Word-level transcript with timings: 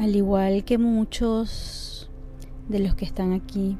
Al 0.00 0.16
igual 0.16 0.64
que 0.64 0.78
muchos 0.78 2.08
de 2.70 2.78
los 2.78 2.94
que 2.94 3.04
están 3.04 3.34
aquí, 3.34 3.76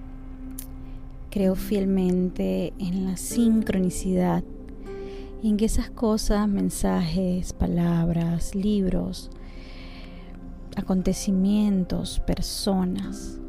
creo 1.30 1.54
fielmente 1.54 2.74
en 2.78 3.06
la 3.06 3.16
sincronicidad 3.16 4.44
y 5.42 5.48
en 5.48 5.56
que 5.56 5.64
esas 5.64 5.88
cosas, 5.88 6.46
mensajes, 6.46 7.54
palabras, 7.54 8.54
libros, 8.54 9.30
acontecimientos, 10.76 12.20
personas 12.20 13.40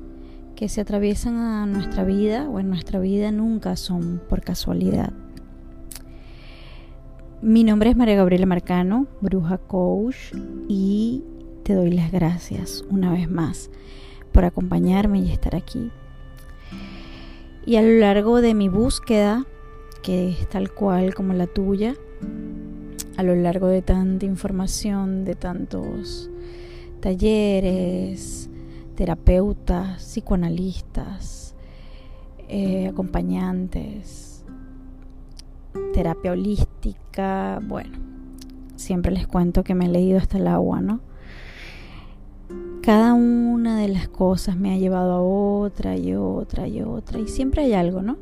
que 0.56 0.70
se 0.70 0.80
atraviesan 0.80 1.36
a 1.40 1.66
nuestra 1.66 2.06
vida 2.06 2.48
o 2.50 2.62
en 2.62 2.70
nuestra 2.70 3.02
vida 3.02 3.34
nunca 3.34 3.76
son 3.76 4.22
por 4.30 4.44
casualidad. 4.44 5.12
Mi 7.42 7.66
nombre 7.66 7.90
es 7.90 7.98
María 7.98 8.16
Gabriela 8.16 8.46
Marcano, 8.46 9.08
bruja 9.20 9.58
coach, 9.58 10.16
y 10.70 11.26
doy 11.74 11.92
las 11.92 12.12
gracias 12.12 12.84
una 12.90 13.12
vez 13.12 13.30
más 13.30 13.70
por 14.32 14.46
acompañarme 14.46 15.20
y 15.20 15.32
estar 15.32 15.56
aquí. 15.56 15.92
Y 17.66 17.76
a 17.76 17.82
lo 17.82 18.00
largo 18.00 18.42
de 18.42 18.54
mi 18.54 18.70
búsqueda, 18.70 19.46
que 20.02 20.30
es 20.30 20.50
tal 20.50 20.72
cual 20.72 21.14
como 21.14 21.34
la 21.34 21.48
tuya, 21.48 21.96
a 23.18 23.24
lo 23.24 23.36
largo 23.36 23.68
de 23.68 23.82
tanta 23.82 24.26
información, 24.26 25.26
de 25.26 25.36
tantos 25.36 26.30
talleres, 27.02 28.50
terapeutas, 28.96 30.02
psicoanalistas, 30.02 31.56
eh, 32.48 32.88
acompañantes, 32.88 34.44
terapia 35.94 36.32
holística, 36.32 37.60
bueno, 37.64 37.98
siempre 38.76 39.12
les 39.12 39.28
cuento 39.28 39.64
que 39.64 39.76
me 39.76 39.86
he 39.86 39.90
leído 39.90 40.18
hasta 40.18 40.38
el 40.38 40.48
agua, 40.48 40.82
¿no? 40.82 41.02
Cada 42.82 43.14
una 43.14 43.78
de 43.78 43.88
las 43.88 44.08
cosas 44.08 44.58
me 44.58 44.74
ha 44.74 44.78
llevado 44.78 45.14
a 45.14 45.22
otra 45.22 45.96
y 45.98 46.16
otra 46.16 46.68
y 46.68 46.82
otra. 46.82 47.20
Y 47.20 47.28
siempre 47.28 47.64
hay 47.64 47.74
algo, 47.74 48.02
¿no? 48.02 48.18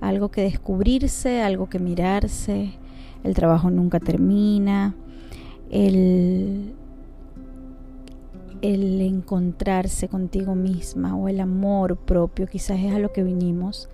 Algo 0.00 0.30
que 0.30 0.42
descubrirse, 0.42 1.42
algo 1.42 1.68
que 1.68 1.80
mirarse. 1.80 2.72
El 3.24 3.34
trabajo 3.34 3.70
nunca 3.70 3.98
termina. 3.98 4.94
El, 5.70 6.74
el 8.62 9.00
encontrarse 9.00 10.08
contigo 10.08 10.54
misma 10.54 11.16
o 11.16 11.28
el 11.28 11.40
amor 11.40 11.96
propio 11.96 12.46
quizás 12.46 12.78
es 12.78 12.92
a 12.92 13.00
lo 13.00 13.12
que 13.12 13.24
vinimos. 13.24 13.88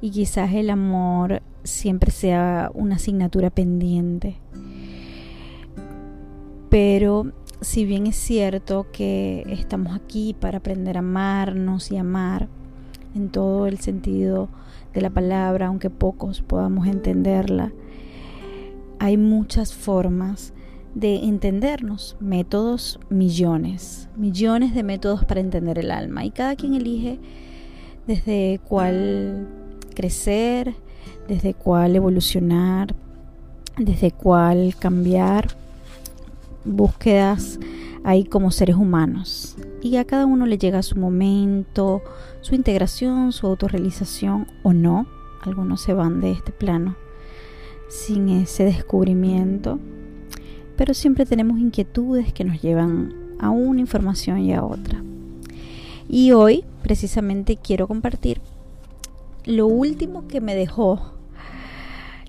Y 0.00 0.10
quizás 0.10 0.52
el 0.54 0.70
amor 0.70 1.42
siempre 1.64 2.12
sea 2.12 2.70
una 2.74 2.96
asignatura 2.96 3.50
pendiente. 3.50 4.36
Pero 6.70 7.32
si 7.62 7.84
bien 7.84 8.06
es 8.06 8.16
cierto 8.16 8.86
que 8.92 9.44
estamos 9.48 9.94
aquí 9.94 10.34
para 10.38 10.58
aprender 10.58 10.96
a 10.96 11.00
amarnos 11.00 11.90
y 11.92 11.96
amar 11.96 12.48
en 13.14 13.28
todo 13.28 13.66
el 13.66 13.78
sentido 13.78 14.48
de 14.92 15.00
la 15.00 15.10
palabra, 15.10 15.68
aunque 15.68 15.88
pocos 15.88 16.42
podamos 16.42 16.86
entenderla, 16.88 17.72
hay 18.98 19.16
muchas 19.16 19.72
formas 19.72 20.52
de 20.94 21.16
entendernos, 21.24 22.16
métodos 22.20 23.00
millones, 23.08 24.08
millones 24.16 24.74
de 24.74 24.82
métodos 24.82 25.24
para 25.24 25.40
entender 25.40 25.78
el 25.78 25.90
alma. 25.90 26.24
Y 26.24 26.30
cada 26.30 26.56
quien 26.56 26.74
elige 26.74 27.18
desde 28.06 28.60
cuál 28.68 29.48
crecer, 29.94 30.74
desde 31.28 31.54
cuál 31.54 31.96
evolucionar, 31.96 32.94
desde 33.78 34.10
cuál 34.10 34.74
cambiar 34.78 35.61
búsquedas 36.64 37.58
ahí 38.04 38.24
como 38.24 38.50
seres 38.50 38.76
humanos. 38.76 39.56
Y 39.80 39.96
a 39.96 40.04
cada 40.04 40.26
uno 40.26 40.46
le 40.46 40.58
llega 40.58 40.82
su 40.82 40.96
momento, 40.96 42.02
su 42.40 42.54
integración, 42.54 43.32
su 43.32 43.46
autorrealización 43.46 44.46
o 44.62 44.72
no. 44.72 45.06
Algunos 45.42 45.80
se 45.80 45.92
van 45.92 46.20
de 46.20 46.32
este 46.32 46.52
plano 46.52 46.96
sin 47.88 48.28
ese 48.28 48.64
descubrimiento. 48.64 49.78
Pero 50.76 50.94
siempre 50.94 51.26
tenemos 51.26 51.58
inquietudes 51.58 52.32
que 52.32 52.44
nos 52.44 52.62
llevan 52.62 53.14
a 53.38 53.50
una 53.50 53.80
información 53.80 54.38
y 54.38 54.54
a 54.54 54.64
otra. 54.64 55.02
Y 56.08 56.32
hoy 56.32 56.64
precisamente 56.82 57.56
quiero 57.56 57.88
compartir 57.88 58.40
lo 59.44 59.66
último 59.66 60.28
que 60.28 60.40
me 60.40 60.54
dejó 60.54 61.11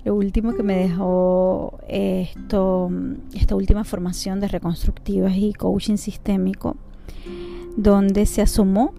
lo 0.04 0.14
último 0.14 0.54
que 0.54 0.62
me 0.62 0.76
dejó 0.76 1.78
esto, 1.88 2.90
esta 3.34 3.56
última 3.56 3.84
formación 3.84 4.38
de 4.38 4.48
reconstructivas 4.48 5.34
y 5.36 5.54
coaching 5.54 5.96
sistémico, 5.96 6.76
donde 7.76 8.26
se 8.26 8.42
asomó 8.42 8.92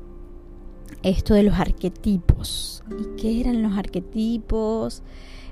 esto 1.04 1.36
de 1.36 1.44
los 1.44 1.60
arquetipos. 1.60 2.84
¿Y 3.00 3.22
qué 3.22 3.40
eran 3.40 3.62
los 3.62 3.78
arquetipos? 3.78 5.04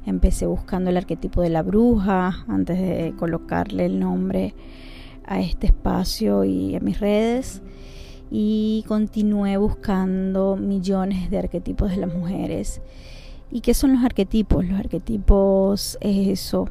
Empecé 0.08 0.48
buscando 0.48 0.90
el 0.90 0.98
arquetipo 0.98 1.42
de 1.42 1.50
la 1.50 1.62
bruja 1.62 2.44
antes 2.48 2.80
de 2.80 3.14
colocarle 3.18 3.86
el 3.86 4.00
nombre 4.00 4.56
a 5.26 5.40
este 5.40 5.68
espacio 5.68 6.44
y 6.44 6.76
a 6.76 6.80
mis 6.80 7.00
redes. 7.00 7.62
Y 8.32 8.84
continué 8.88 9.58
buscando 9.58 10.56
millones 10.56 11.30
de 11.30 11.38
arquetipos 11.38 11.92
de 11.92 11.98
las 11.98 12.12
mujeres 12.12 12.82
¿Y 13.54 13.62
qué 13.62 13.76
son 13.76 13.94
los 13.94 14.04
arquetipos? 14.04 14.66
Los 14.66 14.80
arquetipos 14.80 16.00
es 16.02 16.28
eso 16.28 16.70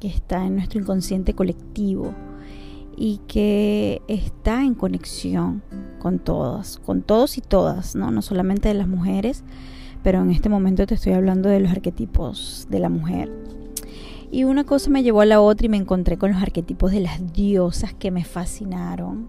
que 0.00 0.08
está 0.08 0.46
en 0.46 0.56
nuestro 0.56 0.80
inconsciente 0.80 1.34
colectivo 1.34 2.14
y 2.96 3.20
que 3.28 4.00
está 4.08 4.62
en 4.62 4.74
conexión 4.74 5.62
con 5.98 6.18
todas, 6.18 6.78
con 6.78 7.02
todos 7.02 7.36
y 7.36 7.42
todas, 7.42 7.96
¿no? 7.96 8.10
No 8.10 8.22
solamente 8.22 8.68
de 8.68 8.74
las 8.74 8.88
mujeres, 8.88 9.44
pero 10.02 10.22
en 10.22 10.30
este 10.30 10.48
momento 10.48 10.86
te 10.86 10.94
estoy 10.94 11.12
hablando 11.12 11.50
de 11.50 11.60
los 11.60 11.70
arquetipos 11.70 12.66
de 12.70 12.80
la 12.80 12.88
mujer. 12.88 13.30
Y 14.30 14.44
una 14.44 14.64
cosa 14.64 14.88
me 14.88 15.02
llevó 15.02 15.20
a 15.20 15.26
la 15.26 15.42
otra 15.42 15.66
y 15.66 15.68
me 15.68 15.76
encontré 15.76 16.16
con 16.16 16.32
los 16.32 16.40
arquetipos 16.40 16.92
de 16.92 17.00
las 17.00 17.34
diosas 17.34 17.92
que 17.92 18.10
me 18.10 18.24
fascinaron, 18.24 19.28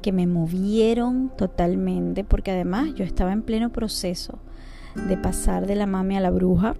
que 0.00 0.12
me 0.12 0.26
movieron 0.26 1.30
totalmente, 1.36 2.24
porque 2.24 2.52
además 2.52 2.94
yo 2.94 3.04
estaba 3.04 3.34
en 3.34 3.42
pleno 3.42 3.68
proceso 3.68 4.38
de 5.06 5.16
pasar 5.16 5.66
de 5.66 5.76
la 5.76 5.86
mami 5.86 6.16
a 6.16 6.20
la 6.20 6.30
bruja, 6.30 6.74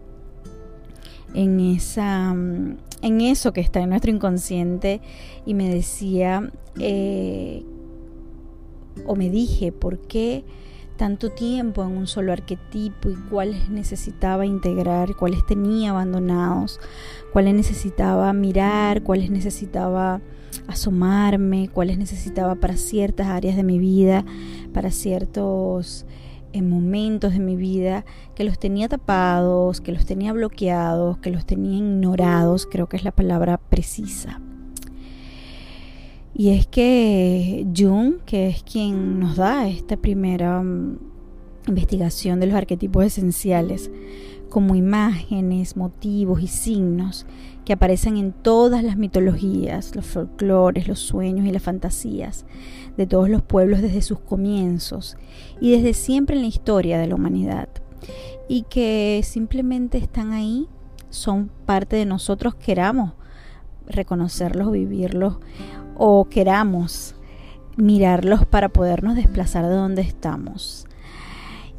en, 1.35 1.61
esa, 1.61 2.31
en 2.31 3.21
eso 3.21 3.53
que 3.53 3.61
está 3.61 3.81
en 3.81 3.91
nuestro 3.91 4.11
inconsciente 4.11 5.01
y 5.45 5.55
me 5.55 5.69
decía, 5.73 6.51
eh, 6.79 7.65
o 9.07 9.15
me 9.15 9.31
dije, 9.31 9.73
¿por 9.73 9.99
qué 10.01 10.45
tanto 10.99 11.31
tiempo 11.31 11.85
en 11.85 11.97
un 11.97 12.07
solo 12.07 12.33
arquetipo 12.33 13.09
y 13.09 13.15
cuáles 13.31 13.71
necesitaba 13.71 14.45
integrar, 14.45 15.15
cuáles 15.15 15.47
tenía 15.47 15.91
abandonados, 15.91 16.81
cuáles 17.33 17.55
necesitaba 17.55 18.33
mirar, 18.33 19.03
cuáles 19.05 19.31
necesitaba 19.31 20.21
asomarme, 20.67 21.71
cuáles 21.73 21.99
necesitaba 21.99 22.57
para 22.57 22.77
ciertas 22.77 23.29
áreas 23.29 23.57
de 23.57 23.63
mi 23.63 23.79
vida, 23.79 24.25
para 24.75 24.91
ciertos 24.91 26.05
en 26.53 26.69
momentos 26.69 27.33
de 27.33 27.41
mi 27.41 27.57
vida 27.57 28.05
que 28.35 28.45
los 28.45 28.59
tenía 28.59 28.89
tapados, 28.89 29.81
que 29.81 29.93
los 29.93 30.07
tenía 30.07 30.33
bloqueados, 30.33 31.19
que 31.19 31.31
los 31.31 31.47
tenía 31.47 31.79
ignorados, 31.79 32.67
creo 32.67 32.89
que 32.89 32.97
es 32.97 33.05
la 33.05 33.13
palabra 33.13 33.59
precisa. 33.59 34.41
Y 36.35 36.51
es 36.51 36.67
que 36.67 37.67
Jung, 37.77 38.19
que 38.25 38.49
es 38.49 38.63
quien 38.63 39.19
nos 39.19 39.37
da 39.37 39.69
esta 39.69 39.97
primera 39.97 40.63
mm, 40.63 40.99
investigación 41.67 42.39
de 42.41 42.47
los 42.47 42.55
arquetipos 42.55 43.05
esenciales, 43.05 43.91
como 44.49 44.75
imágenes, 44.75 45.77
motivos 45.77 46.41
y 46.41 46.47
signos 46.47 47.27
que 47.65 47.75
aparecen 47.75 48.17
en 48.17 48.33
todas 48.33 48.83
las 48.83 48.97
mitologías, 48.97 49.95
los 49.95 50.07
folclores, 50.07 50.89
los 50.89 51.01
sueños 51.01 51.47
y 51.47 51.51
las 51.51 51.63
fantasías 51.63 52.47
de 52.99 53.07
todos 53.07 53.31
los 53.31 53.43
pueblos 53.43 53.81
desde 53.81 54.03
sus 54.03 54.19
comienzos 54.19 55.17
y 55.61 55.71
desde 55.71 55.95
siempre 55.95 56.35
en 56.35 56.43
la 56.43 56.49
historia 56.49 56.99
de 56.99 57.07
la 57.07 57.15
humanidad. 57.15 57.69
Y 58.49 58.63
que 58.63 59.23
simplemente 59.25 59.99
están 59.99 60.33
ahí, 60.33 60.67
son 61.09 61.49
parte 61.65 61.95
de 61.95 62.05
nosotros, 62.05 62.57
queramos 62.57 63.13
reconocerlos, 63.87 64.73
vivirlos 64.73 65.37
o 65.97 66.27
queramos 66.29 67.15
mirarlos 67.77 68.45
para 68.45 68.69
podernos 68.69 69.15
desplazar 69.15 69.67
de 69.69 69.77
donde 69.77 70.03
estamos. 70.03 70.85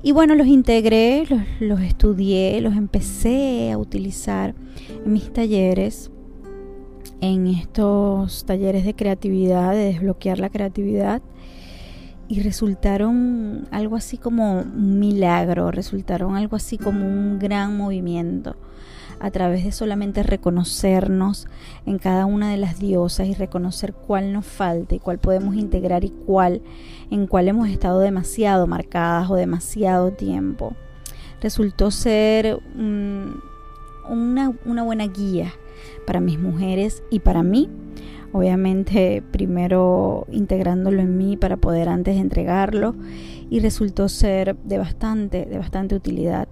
Y 0.01 0.13
bueno, 0.13 0.35
los 0.35 0.47
integré, 0.47 1.25
los, 1.29 1.41
los, 1.59 1.81
estudié, 1.81 2.61
los 2.61 2.77
empecé 2.77 3.71
a 3.73 3.77
utilizar 3.77 4.55
en 5.05 5.11
mis 5.11 5.33
talleres, 5.33 6.11
en 7.21 7.47
estos 7.47 8.45
talleres 8.45 8.85
de 8.85 8.95
creatividad, 8.95 9.71
de 9.71 9.93
desbloquear 9.93 10.39
la 10.39 10.49
creatividad. 10.49 11.21
Y 12.27 12.41
resultaron 12.41 13.67
algo 13.71 13.95
así 13.95 14.17
como 14.17 14.59
un 14.59 14.99
milagro, 14.99 15.71
resultaron 15.71 16.35
algo 16.35 16.55
así 16.55 16.77
como 16.77 17.05
un 17.05 17.39
gran 17.39 17.75
movimiento. 17.75 18.55
a 19.21 19.31
través 19.31 19.65
de 19.65 19.73
solamente 19.73 20.23
reconocernos 20.23 21.49
en 21.85 21.97
cada 21.97 22.25
una 22.25 22.51
de 22.51 22.55
las 22.55 22.79
diosas 22.79 23.27
y 23.27 23.33
reconocer 23.33 23.91
cuál 23.93 24.31
nos 24.31 24.45
falta 24.45 24.95
y 24.95 24.99
cuál 24.99 25.17
podemos 25.19 25.55
integrar 25.55 26.05
y 26.05 26.09
cuál 26.09 26.61
en 27.11 27.27
cuál 27.27 27.49
hemos 27.49 27.67
estado 27.67 27.99
demasiado 27.99 28.65
marcadas 28.65 29.29
o 29.29 29.35
demasiado 29.35 30.11
tiempo. 30.13 30.73
Resultó 31.41 31.91
ser 31.91 32.61
una, 32.77 34.53
una 34.63 34.83
buena 34.83 35.07
guía 35.07 35.51
para 36.05 36.19
mis 36.19 36.39
mujeres 36.39 37.03
y 37.11 37.19
para 37.19 37.43
mí 37.43 37.69
obviamente 38.31 39.23
primero 39.31 40.27
integrándolo 40.31 41.01
en 41.01 41.17
mí 41.17 41.37
para 41.37 41.57
poder 41.57 41.89
antes 41.89 42.17
entregarlo 42.17 42.95
y 43.49 43.59
resultó 43.59 44.09
ser 44.09 44.55
de 44.57 44.77
bastante, 44.77 45.45
de 45.45 45.57
bastante 45.57 45.95
utilidad. 45.95 46.47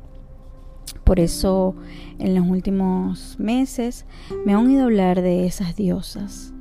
Por 1.03 1.19
eso 1.19 1.75
en 2.19 2.35
los 2.35 2.47
últimos 2.47 3.37
meses 3.39 4.05
me 4.45 4.53
han 4.53 4.65
oído 4.67 4.83
hablar 4.83 5.21
de 5.21 5.45
esas 5.45 5.75
diosas. 5.75 6.53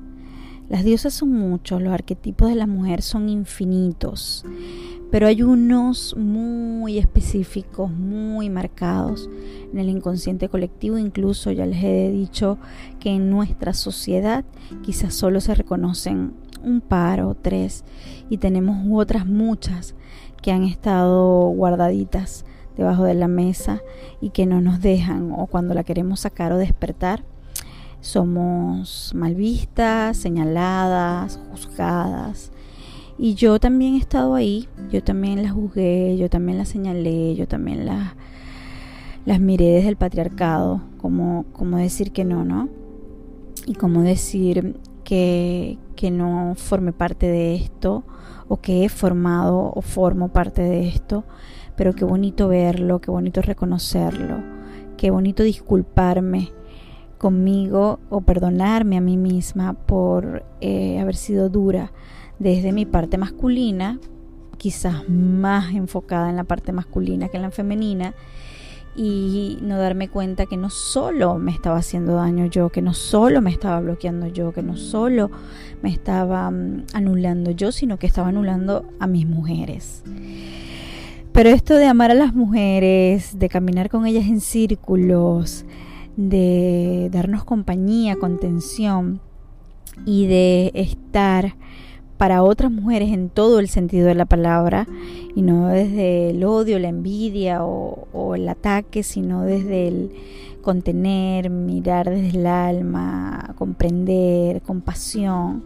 Las 0.68 0.84
diosas 0.84 1.14
son 1.14 1.32
muchos, 1.32 1.80
los 1.80 1.92
arquetipos 1.92 2.48
de 2.48 2.56
la 2.56 2.66
mujer 2.66 3.02
son 3.02 3.28
infinitos, 3.28 4.44
pero 5.10 5.26
hay 5.26 5.42
unos 5.42 6.16
muy 6.16 6.98
específicos, 6.98 7.90
muy 7.90 8.50
marcados 8.50 9.30
en 9.72 9.78
el 9.78 9.88
inconsciente 9.88 10.48
colectivo. 10.48 10.98
Incluso 10.98 11.50
ya 11.52 11.66
les 11.66 11.82
he 11.82 12.10
dicho 12.10 12.58
que 13.00 13.10
en 13.10 13.30
nuestra 13.30 13.72
sociedad 13.72 14.44
quizás 14.82 15.14
solo 15.14 15.40
se 15.40 15.54
reconocen 15.54 16.34
un 16.62 16.80
par 16.80 17.20
o 17.20 17.34
tres 17.34 17.84
y 18.28 18.38
tenemos 18.38 18.78
otras 18.90 19.26
muchas 19.26 19.94
que 20.42 20.52
han 20.52 20.64
estado 20.64 21.48
guardaditas 21.48 22.44
debajo 22.76 23.04
de 23.04 23.14
la 23.14 23.28
mesa 23.28 23.80
y 24.20 24.30
que 24.30 24.46
no 24.46 24.60
nos 24.60 24.80
dejan 24.80 25.32
o 25.32 25.46
cuando 25.46 25.74
la 25.74 25.84
queremos 25.84 26.20
sacar 26.20 26.52
o 26.52 26.58
despertar 26.58 27.24
somos 28.06 29.12
mal 29.14 29.34
vistas, 29.34 30.16
señaladas, 30.16 31.40
juzgadas. 31.50 32.52
Y 33.18 33.34
yo 33.34 33.58
también 33.58 33.94
he 33.94 33.98
estado 33.98 34.34
ahí, 34.34 34.68
yo 34.90 35.02
también 35.02 35.42
las 35.42 35.52
juzgué, 35.52 36.16
yo 36.18 36.28
también 36.28 36.58
las 36.58 36.68
señalé, 36.68 37.34
yo 37.34 37.48
también 37.48 37.86
las, 37.86 38.14
las 39.24 39.40
miré 39.40 39.66
desde 39.72 39.88
el 39.88 39.96
patriarcado, 39.96 40.82
como, 40.98 41.46
como 41.52 41.78
decir 41.78 42.12
que 42.12 42.24
no, 42.24 42.44
¿no? 42.44 42.68
Y 43.66 43.74
como 43.74 44.02
decir 44.02 44.76
que, 45.02 45.78
que 45.96 46.10
no 46.10 46.54
forme 46.56 46.92
parte 46.92 47.26
de 47.26 47.54
esto, 47.54 48.04
o 48.48 48.58
que 48.58 48.84
he 48.84 48.88
formado 48.88 49.72
o 49.74 49.80
formo 49.82 50.28
parte 50.28 50.62
de 50.62 50.88
esto, 50.88 51.24
pero 51.74 51.94
qué 51.94 52.04
bonito 52.04 52.48
verlo, 52.48 53.00
qué 53.00 53.10
bonito 53.10 53.42
reconocerlo, 53.42 54.42
qué 54.96 55.10
bonito 55.10 55.42
disculparme 55.42 56.50
conmigo 57.18 57.98
o 58.10 58.20
perdonarme 58.20 58.98
a 58.98 59.00
mí 59.00 59.16
misma 59.16 59.72
por 59.72 60.44
eh, 60.60 60.98
haber 61.00 61.16
sido 61.16 61.48
dura 61.48 61.92
desde 62.38 62.72
mi 62.72 62.86
parte 62.86 63.18
masculina, 63.18 63.98
quizás 64.58 65.08
más 65.08 65.74
enfocada 65.74 66.30
en 66.30 66.36
la 66.36 66.44
parte 66.44 66.72
masculina 66.72 67.28
que 67.28 67.36
en 67.36 67.42
la 67.42 67.50
femenina, 67.50 68.14
y 68.96 69.58
no 69.60 69.76
darme 69.76 70.08
cuenta 70.08 70.46
que 70.46 70.56
no 70.56 70.70
solo 70.70 71.36
me 71.38 71.52
estaba 71.52 71.76
haciendo 71.76 72.14
daño 72.14 72.46
yo, 72.46 72.70
que 72.70 72.80
no 72.80 72.94
solo 72.94 73.42
me 73.42 73.50
estaba 73.50 73.78
bloqueando 73.80 74.26
yo, 74.26 74.52
que 74.52 74.62
no 74.62 74.76
solo 74.76 75.30
me 75.82 75.90
estaba 75.90 76.50
mm, 76.50 76.84
anulando 76.94 77.50
yo, 77.50 77.72
sino 77.72 77.98
que 77.98 78.06
estaba 78.06 78.28
anulando 78.28 78.86
a 78.98 79.06
mis 79.06 79.26
mujeres. 79.26 80.02
Pero 81.32 81.50
esto 81.50 81.74
de 81.74 81.84
amar 81.84 82.10
a 82.10 82.14
las 82.14 82.34
mujeres, 82.34 83.38
de 83.38 83.50
caminar 83.50 83.90
con 83.90 84.06
ellas 84.06 84.24
en 84.24 84.40
círculos, 84.40 85.66
de 86.16 87.10
darnos 87.12 87.44
compañía, 87.44 88.16
contención 88.16 89.20
y 90.06 90.26
de 90.26 90.72
estar 90.74 91.54
para 92.16 92.42
otras 92.42 92.72
mujeres 92.72 93.12
en 93.12 93.28
todo 93.28 93.58
el 93.58 93.68
sentido 93.68 94.06
de 94.06 94.14
la 94.14 94.24
palabra 94.24 94.86
y 95.34 95.42
no 95.42 95.68
desde 95.68 96.30
el 96.30 96.44
odio, 96.44 96.78
la 96.78 96.88
envidia 96.88 97.64
o, 97.64 98.34
el 98.34 98.48
ataque, 98.48 99.02
sino 99.02 99.42
desde 99.42 99.88
el 99.88 100.12
contener, 100.62 101.50
mirar 101.50 102.10
desde 102.10 102.38
el 102.38 102.46
alma, 102.46 103.54
comprender, 103.56 104.62
compasión. 104.62 105.64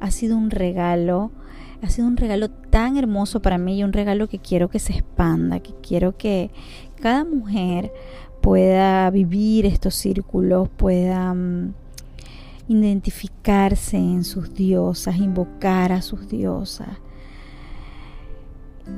Ha 0.00 0.10
sido 0.10 0.36
un 0.36 0.50
regalo, 0.50 1.30
ha 1.82 1.90
sido 1.90 2.06
un 2.08 2.16
regalo 2.16 2.48
tan 2.48 2.96
hermoso 2.96 3.42
para 3.42 3.58
mí 3.58 3.78
y 3.78 3.84
un 3.84 3.92
regalo 3.92 4.28
que 4.28 4.38
quiero 4.38 4.68
que 4.68 4.78
se 4.78 4.94
expanda, 4.94 5.60
que 5.60 5.74
quiero 5.82 6.16
que 6.16 6.50
cada 7.00 7.24
mujer 7.24 7.92
pueda 8.40 9.10
vivir 9.10 9.66
estos 9.66 9.94
círculos, 9.94 10.68
pueda... 10.68 11.34
Mm, 11.34 11.74
identificarse 12.78 13.96
en 13.96 14.24
sus 14.24 14.54
diosas, 14.54 15.16
invocar 15.16 15.92
a 15.92 16.02
sus 16.02 16.28
diosas. 16.28 16.98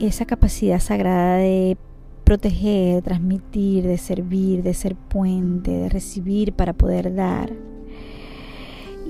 Esa 0.00 0.25
capacidad 0.25 0.81
sagrada 0.81 1.37
de 1.37 1.76
proteger, 2.25 2.97
de 2.97 3.03
transmitir, 3.03 3.85
de 3.85 3.99
servir, 3.99 4.62
de 4.62 4.75
ser 4.75 4.97
puente, 4.97 5.71
de 5.71 5.88
recibir 5.88 6.53
para 6.53 6.73
poder 6.73 7.15
dar. 7.15 7.53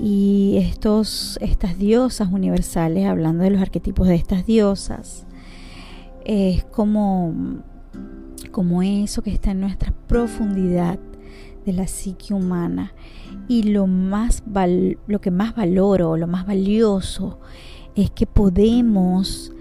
Y 0.01 0.57
estos, 0.57 1.37
estas 1.41 1.77
diosas 1.77 2.31
universales, 2.31 3.05
hablando 3.05 3.43
de 3.43 3.51
los 3.51 3.61
arquetipos 3.61 4.07
de 4.07 4.15
estas 4.15 4.45
diosas, 4.45 5.25
es 6.25 6.65
como, 6.65 7.61
como 8.51 8.83
eso 8.83 9.21
que 9.21 9.31
está 9.31 9.51
en 9.51 9.61
nuestra 9.61 9.93
profundidad 10.07 10.99
de 11.65 11.73
la 11.73 11.87
psique 11.87 12.33
humana 12.33 12.93
y 13.47 13.63
lo, 13.63 13.87
más 13.87 14.43
lo 15.07 15.21
que 15.21 15.31
más 15.31 15.55
valoro, 15.55 16.17
lo 16.17 16.27
más 16.27 16.45
valioso, 16.45 17.39
es 17.95 18.11
que 18.11 18.25
podemos 18.25 19.51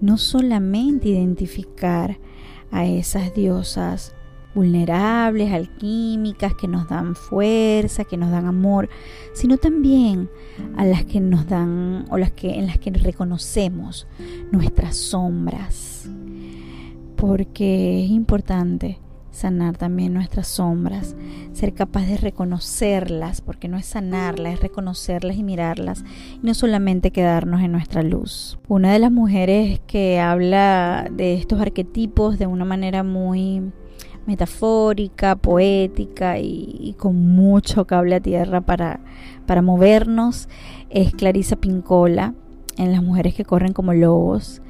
no 0.00 0.18
solamente 0.18 1.08
identificar 1.08 2.18
a 2.70 2.86
esas 2.86 3.34
diosas 3.34 4.14
vulnerables, 4.54 5.52
alquímicas, 5.52 6.54
que 6.54 6.68
nos 6.68 6.88
dan 6.88 7.14
fuerza, 7.14 8.04
que 8.04 8.16
nos 8.16 8.30
dan 8.30 8.46
amor, 8.46 8.88
sino 9.32 9.56
también 9.56 10.28
a 10.76 10.84
las 10.84 11.04
que 11.04 11.20
nos 11.20 11.46
dan 11.46 12.04
o 12.10 12.18
las 12.18 12.32
que 12.32 12.58
en 12.58 12.66
las 12.66 12.78
que 12.78 12.90
reconocemos 12.90 14.06
nuestras 14.50 14.96
sombras. 14.96 16.10
Porque 17.16 18.04
es 18.04 18.10
importante 18.10 18.98
sanar 19.32 19.76
también 19.76 20.12
nuestras 20.12 20.46
sombras, 20.46 21.16
ser 21.52 21.72
capaz 21.74 22.06
de 22.06 22.18
reconocerlas, 22.18 23.40
porque 23.40 23.66
no 23.66 23.76
es 23.76 23.86
sanarlas, 23.86 24.54
es 24.54 24.60
reconocerlas 24.60 25.36
y 25.36 25.42
mirarlas, 25.42 26.04
y 26.40 26.46
no 26.46 26.54
solamente 26.54 27.10
quedarnos 27.10 27.62
en 27.62 27.72
nuestra 27.72 28.02
luz. 28.02 28.58
Una 28.68 28.92
de 28.92 28.98
las 28.98 29.10
mujeres 29.10 29.80
que 29.86 30.20
habla 30.20 31.08
de 31.10 31.34
estos 31.34 31.60
arquetipos 31.60 32.38
de 32.38 32.46
una 32.46 32.64
manera 32.64 33.02
muy 33.02 33.62
metafórica, 34.26 35.34
poética 35.34 36.38
y, 36.38 36.94
con 36.98 37.16
mucho 37.34 37.86
cable 37.86 38.14
a 38.14 38.20
tierra 38.20 38.60
para, 38.60 39.00
para 39.46 39.62
movernos 39.62 40.48
es 40.90 41.12
Clarisa 41.12 41.56
Pincola 41.56 42.34
en 42.76 42.92
Las 42.92 43.02
mujeres 43.02 43.34
que 43.34 43.44
corren 43.44 43.72
como 43.72 43.92
lobos 43.92 44.62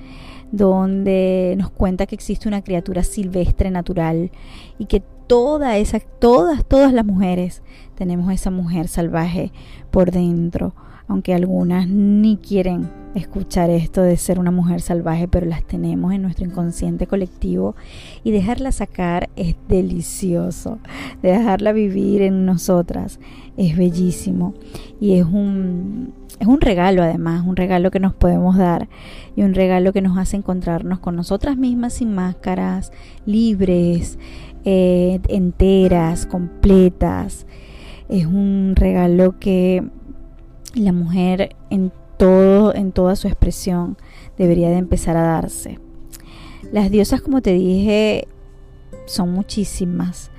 donde 0.52 1.54
nos 1.58 1.70
cuenta 1.70 2.06
que 2.06 2.14
existe 2.14 2.46
una 2.46 2.62
criatura 2.62 3.02
silvestre 3.02 3.70
natural 3.70 4.30
y 4.78 4.86
que 4.86 5.02
toda 5.26 5.78
esa, 5.78 5.98
todas, 5.98 6.64
todas 6.64 6.92
las 6.92 7.04
mujeres 7.04 7.62
tenemos 7.96 8.32
esa 8.32 8.50
mujer 8.50 8.86
salvaje 8.86 9.50
por 9.90 10.12
dentro, 10.12 10.74
aunque 11.12 11.34
algunas 11.34 11.88
ni 11.88 12.36
quieren 12.36 12.90
escuchar 13.14 13.70
esto 13.70 14.02
de 14.02 14.16
ser 14.16 14.38
una 14.38 14.50
mujer 14.50 14.80
salvaje, 14.80 15.28
pero 15.28 15.46
las 15.46 15.64
tenemos 15.64 16.12
en 16.12 16.22
nuestro 16.22 16.46
inconsciente 16.46 17.06
colectivo 17.06 17.76
y 18.24 18.30
dejarla 18.30 18.72
sacar 18.72 19.28
es 19.36 19.54
delicioso, 19.68 20.78
dejarla 21.22 21.72
vivir 21.72 22.22
en 22.22 22.46
nosotras 22.46 23.20
es 23.56 23.76
bellísimo 23.76 24.54
y 25.00 25.18
es 25.18 25.26
un 25.26 26.14
es 26.40 26.48
un 26.48 26.60
regalo 26.60 27.04
además, 27.04 27.44
un 27.46 27.54
regalo 27.54 27.92
que 27.92 28.00
nos 28.00 28.14
podemos 28.14 28.56
dar 28.56 28.88
y 29.36 29.42
un 29.42 29.54
regalo 29.54 29.92
que 29.92 30.00
nos 30.00 30.18
hace 30.18 30.36
encontrarnos 30.36 30.98
con 30.98 31.14
nosotras 31.14 31.56
mismas 31.56 31.92
sin 31.92 32.14
máscaras, 32.14 32.90
libres, 33.26 34.18
eh, 34.64 35.20
enteras, 35.28 36.26
completas. 36.26 37.46
Es 38.08 38.26
un 38.26 38.72
regalo 38.74 39.38
que 39.38 39.84
la 40.74 40.92
mujer 40.92 41.56
en 41.70 41.92
todo, 42.18 42.74
en 42.74 42.92
toda 42.92 43.16
su 43.16 43.28
expresión 43.28 43.96
debería 44.38 44.70
de 44.70 44.78
empezar 44.78 45.16
a 45.16 45.22
darse. 45.22 45.78
Las 46.72 46.90
diosas, 46.90 47.20
como 47.20 47.42
te 47.42 47.52
dije, 47.52 48.28
son 49.06 49.32
muchísimas, 49.32 50.30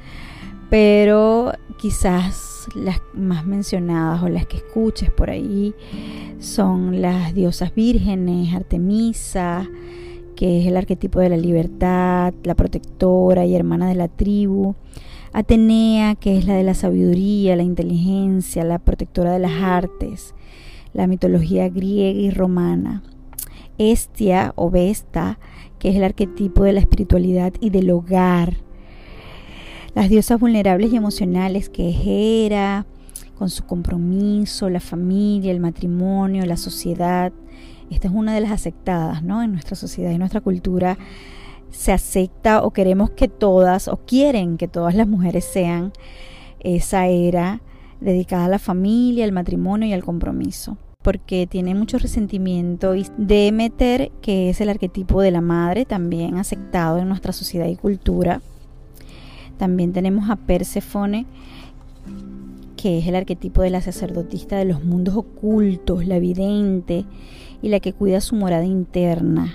pero 0.70 1.54
quizás 1.78 2.68
las 2.76 3.02
más 3.14 3.46
mencionadas 3.46 4.24
o 4.24 4.30
las 4.30 4.46
que 4.46 4.58
escuches 4.58 5.12
por 5.12 5.30
ahí 5.30 5.76
son 6.40 7.02
las 7.02 7.34
diosas 7.34 7.76
vírgenes, 7.76 8.54
Artemisa, 8.54 9.70
que 10.36 10.62
es 10.62 10.68
el 10.68 10.78
arquetipo 10.78 11.20
de 11.20 11.30
la 11.30 11.38
libertad, 11.38 12.34
la 12.44 12.56
protectora 12.56 13.46
y 13.46 13.56
hermana 13.56 13.88
de 13.88 13.96
la 13.96 14.08
tribu. 14.08 14.76
Atenea, 15.34 16.14
que 16.14 16.38
es 16.38 16.46
la 16.46 16.54
de 16.54 16.64
la 16.64 16.76
sabiduría, 16.76 17.56
la 17.56 17.64
inteligencia, 17.64 18.64
la 18.64 18.78
protectora 18.78 19.32
de 19.34 19.40
las 19.40 19.64
artes, 19.64 20.36
la 20.94 21.08
mitología 21.08 21.70
griega 21.70 22.20
y 22.20 22.30
romana. 22.30 23.02
Estia 23.80 24.54
o 24.56 24.70
Vesta, 24.70 25.40
que 25.80 25.90
es 25.90 25.96
el 25.96 26.04
arquetipo 26.04 26.64
de 26.64 26.74
la 26.74 26.82
espiritualidad 26.82 27.52
y 27.60 27.72
del 27.72 27.90
hogar. 27.90 28.58
Las 29.96 30.10
diosas 30.10 30.40
vulnerables 30.40 30.94
y 30.94 30.98
emocionales, 30.98 31.68
que 31.68 31.90
es 31.90 31.98
Hera, 32.06 32.86
con 33.36 33.50
su 33.50 33.66
compromiso, 33.66 34.70
la 34.70 34.80
familia, 34.80 35.52
el 35.52 35.60
matrimonio, 35.60 36.46
la 36.46 36.58
sociedad. 36.58 37.34
Esta 37.90 38.08
es 38.08 38.14
una 38.14 38.36
de 38.36 38.42
las 38.42 38.52
aceptadas, 38.52 39.24
¿no? 39.24 39.42
En 39.42 39.52
nuestra 39.52 39.76
sociedad 39.76 40.12
y 40.12 40.20
nuestra 40.20 40.42
cultura 40.42 40.98
se 41.74 41.92
acepta 41.92 42.64
o 42.64 42.72
queremos 42.72 43.10
que 43.10 43.28
todas 43.28 43.88
o 43.88 43.98
quieren 43.98 44.58
que 44.58 44.68
todas 44.68 44.94
las 44.96 45.08
mujeres 45.08 45.44
sean 45.44 45.92
esa 46.60 47.08
era 47.08 47.62
dedicada 48.00 48.46
a 48.46 48.50
la 48.50 48.60
familia, 48.60 49.26
al 49.26 49.32
matrimonio 49.32 49.88
y 49.88 49.94
al 49.94 50.04
compromiso 50.04 50.78
porque 51.02 51.48
tiene 51.48 51.76
mucho 51.76 51.98
resentimiento 51.98 52.96
y 52.96 53.06
Demeter, 53.18 54.10
que 54.22 54.50
es 54.50 54.62
el 54.62 54.70
arquetipo 54.70 55.22
de 55.22 55.32
la 55.32 55.42
madre, 55.42 55.84
también 55.84 56.38
aceptado 56.38 56.98
en 56.98 57.10
nuestra 57.10 57.34
sociedad 57.34 57.68
y 57.68 57.76
cultura. 57.76 58.42
También 59.58 59.92
tenemos 59.92 60.30
a 60.30 60.38
Perséfone, 60.38 61.26
que 62.78 63.00
es 63.00 63.08
el 63.08 63.16
arquetipo 63.16 63.62
de 63.62 63.70
la 63.70 63.82
sacerdotista 63.82 64.56
de 64.56 64.64
los 64.64 64.86
mundos 64.86 65.16
ocultos, 65.16 66.06
la 66.06 66.20
vidente 66.20 67.04
y 67.62 67.68
la 67.68 67.82
que 67.82 67.92
cuida 67.92 68.22
su 68.22 68.36
morada 68.36 68.66
interna 68.66 69.54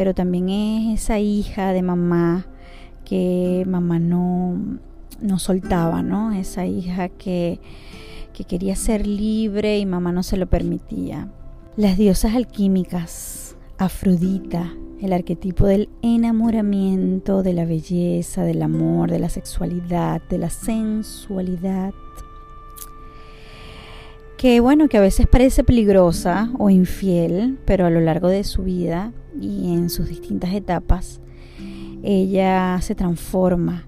pero 0.00 0.14
también 0.14 0.48
es 0.48 1.02
esa 1.02 1.18
hija 1.18 1.74
de 1.74 1.82
mamá 1.82 2.46
que 3.04 3.64
mamá 3.66 3.98
no, 3.98 4.78
no 5.20 5.38
soltaba, 5.38 6.02
¿no? 6.02 6.32
Esa 6.32 6.64
hija 6.64 7.10
que, 7.10 7.60
que 8.32 8.44
quería 8.44 8.76
ser 8.76 9.06
libre 9.06 9.78
y 9.78 9.84
mamá 9.84 10.10
no 10.10 10.22
se 10.22 10.38
lo 10.38 10.48
permitía. 10.48 11.28
Las 11.76 11.98
diosas 11.98 12.34
alquímicas, 12.34 13.58
Afrodita, 13.76 14.72
el 15.02 15.12
arquetipo 15.12 15.66
del 15.66 15.90
enamoramiento, 16.00 17.42
de 17.42 17.52
la 17.52 17.66
belleza, 17.66 18.42
del 18.44 18.62
amor, 18.62 19.10
de 19.10 19.18
la 19.18 19.28
sexualidad, 19.28 20.22
de 20.30 20.38
la 20.38 20.48
sensualidad. 20.48 21.92
Que 24.40 24.60
bueno, 24.60 24.88
que 24.88 24.96
a 24.96 25.02
veces 25.02 25.26
parece 25.26 25.64
peligrosa 25.64 26.50
o 26.58 26.70
infiel, 26.70 27.58
pero 27.66 27.84
a 27.84 27.90
lo 27.90 28.00
largo 28.00 28.28
de 28.28 28.42
su 28.42 28.62
vida 28.62 29.12
y 29.38 29.74
en 29.74 29.90
sus 29.90 30.08
distintas 30.08 30.54
etapas, 30.54 31.20
ella 32.02 32.78
se 32.80 32.94
transforma 32.94 33.86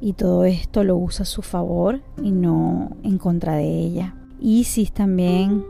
y 0.00 0.14
todo 0.14 0.44
esto 0.44 0.82
lo 0.82 0.96
usa 0.96 1.22
a 1.22 1.26
su 1.26 1.42
favor 1.42 2.00
y 2.20 2.32
no 2.32 2.96
en 3.04 3.16
contra 3.16 3.54
de 3.54 3.78
ella. 3.78 4.16
Isis 4.40 4.90
también 4.90 5.64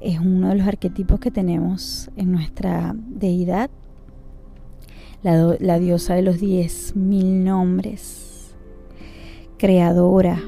es 0.00 0.20
uno 0.20 0.50
de 0.50 0.56
los 0.56 0.66
arquetipos 0.66 1.18
que 1.18 1.30
tenemos 1.30 2.10
en 2.14 2.30
nuestra 2.30 2.94
deidad, 2.94 3.70
la, 5.22 5.56
la 5.60 5.78
diosa 5.78 6.14
de 6.14 6.20
los 6.20 6.40
diez 6.40 6.94
mil 6.94 7.42
nombres, 7.42 8.54
creadora, 9.56 10.42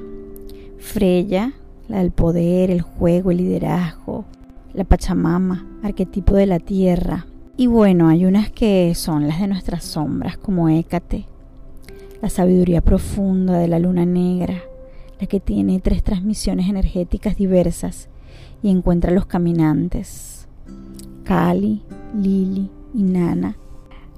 Freya, 0.77 1.55
la 1.89 1.99
del 1.99 2.11
poder, 2.11 2.71
el 2.71 2.83
juego, 2.83 3.31
el 3.31 3.39
liderazgo, 3.39 4.25
la 4.73 4.85
Pachamama, 4.85 5.67
arquetipo 5.83 6.35
de 6.35 6.47
la 6.47 6.59
tierra, 6.59 7.27
y 7.57 7.69
bueno, 7.69 8.09
hay 8.09 8.25
unas 8.25 8.51
que 8.51 8.93
son 8.97 9.29
las 9.29 9.41
de 9.41 9.47
nuestras 9.47 9.85
sombras, 9.85 10.37
como 10.37 10.69
Hécate, 10.69 11.27
la 12.21 12.29
sabiduría 12.29 12.81
profunda 12.81 13.59
de 13.59 13.69
la 13.69 13.79
luna 13.79 14.05
negra, 14.05 14.61
la 15.21 15.29
que 15.29 15.39
tiene 15.39 15.79
tres 15.79 16.03
transmisiones 16.03 16.69
energéticas 16.69 17.37
diversas 17.37 18.09
y 18.61 18.71
encuentra 18.71 19.13
a 19.13 19.15
los 19.15 19.27
caminantes, 19.27 20.49
Kali, 21.23 21.83
Lili 22.21 22.71
y 22.93 23.03
Nana. 23.05 23.57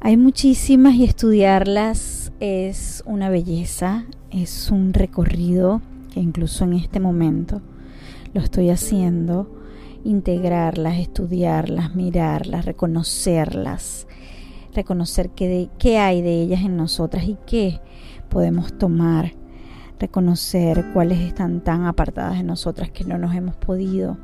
Hay 0.01 0.17
muchísimas 0.17 0.95
y 0.95 1.05
estudiarlas 1.05 2.33
es 2.41 3.03
una 3.07 3.29
belleza, 3.29 4.07
es 4.31 4.71
un 4.71 4.95
recorrido 4.95 5.83
incluso 6.21 6.65
en 6.65 6.75
este 6.75 7.01
momento 7.01 7.61
lo 8.33 8.41
estoy 8.41 8.71
haciendo 8.71 9.51
integrarlas, 10.05 10.99
estudiarlas, 10.99 11.95
mirarlas, 11.95 12.65
reconocerlas, 12.65 14.07
reconocer 14.75 15.31
qué, 15.31 15.69
qué 15.79 15.99
hay 15.99 16.23
de 16.23 16.43
ellas 16.43 16.63
en 16.63 16.77
nosotras 16.77 17.25
y 17.25 17.37
qué 17.47 17.81
podemos 18.29 18.77
tomar, 18.79 19.33
reconocer 19.99 20.85
cuáles 20.93 21.19
están 21.21 21.63
tan 21.63 21.87
apartadas 21.87 22.37
de 22.39 22.45
nosotras 22.45 22.91
que 22.91 23.05
no 23.05 23.19
nos 23.19 23.35
hemos 23.35 23.57
podido 23.57 24.17